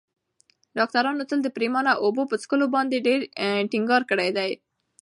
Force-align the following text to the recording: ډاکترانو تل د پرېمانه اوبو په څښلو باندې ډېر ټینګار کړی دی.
ډاکترانو 0.77 1.23
تل 1.29 1.39
د 1.43 1.47
پرېمانه 1.57 1.91
اوبو 2.03 2.23
په 2.31 2.35
څښلو 2.41 2.65
باندې 2.75 3.05
ډېر 3.07 3.19
ټینګار 3.71 4.01
کړی 4.09 4.29
دی. 4.37 4.49